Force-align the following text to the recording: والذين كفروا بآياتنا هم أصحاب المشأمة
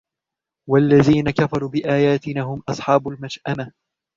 والذين 0.69 1.29
كفروا 1.29 1.69
بآياتنا 1.69 2.41
هم 2.41 2.63
أصحاب 2.69 3.07
المشأمة 3.07 3.71